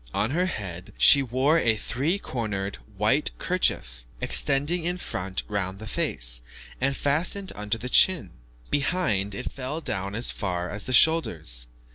[0.15, 5.85] On her head she wore a three cornered white kerchief, extending in front round the
[5.85, 6.41] face,
[6.81, 8.31] and fastened under the chin;
[8.71, 11.67] behind, it fell down as far as the shoulders.